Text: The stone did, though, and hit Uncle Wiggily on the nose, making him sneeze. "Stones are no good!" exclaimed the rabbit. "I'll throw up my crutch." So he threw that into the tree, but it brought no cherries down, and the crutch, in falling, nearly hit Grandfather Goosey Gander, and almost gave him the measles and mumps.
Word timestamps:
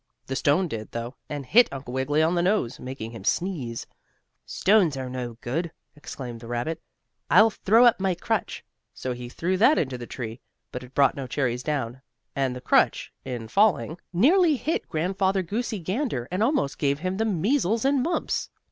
The 0.25 0.35
stone 0.35 0.67
did, 0.67 0.89
though, 0.93 1.13
and 1.29 1.45
hit 1.45 1.71
Uncle 1.71 1.93
Wiggily 1.93 2.23
on 2.23 2.33
the 2.33 2.41
nose, 2.41 2.79
making 2.79 3.11
him 3.11 3.23
sneeze. 3.23 3.85
"Stones 4.47 4.97
are 4.97 5.11
no 5.11 5.37
good!" 5.41 5.71
exclaimed 5.95 6.39
the 6.39 6.47
rabbit. 6.47 6.81
"I'll 7.29 7.51
throw 7.51 7.85
up 7.85 7.99
my 7.99 8.15
crutch." 8.15 8.65
So 8.95 9.13
he 9.13 9.29
threw 9.29 9.57
that 9.57 9.77
into 9.77 9.99
the 9.99 10.07
tree, 10.07 10.39
but 10.71 10.81
it 10.83 10.95
brought 10.95 11.13
no 11.13 11.27
cherries 11.27 11.61
down, 11.61 12.01
and 12.35 12.55
the 12.55 12.61
crutch, 12.61 13.13
in 13.23 13.47
falling, 13.47 13.99
nearly 14.11 14.55
hit 14.55 14.89
Grandfather 14.89 15.43
Goosey 15.43 15.77
Gander, 15.77 16.27
and 16.31 16.41
almost 16.41 16.79
gave 16.79 16.97
him 17.01 17.17
the 17.17 17.25
measles 17.25 17.85
and 17.85 18.01
mumps. 18.01 18.49